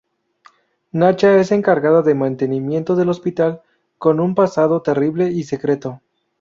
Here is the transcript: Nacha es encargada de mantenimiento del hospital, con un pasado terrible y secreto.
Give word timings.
Nacha 0.91 1.39
es 1.39 1.51
encargada 1.51 2.01
de 2.01 2.15
mantenimiento 2.15 2.95
del 2.95 3.09
hospital, 3.09 3.61
con 3.99 4.19
un 4.19 4.33
pasado 4.33 4.81
terrible 4.81 5.27
y 5.29 5.43
secreto. 5.43 6.01